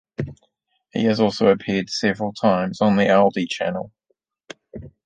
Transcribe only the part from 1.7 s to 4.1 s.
several times on the Audi Channel.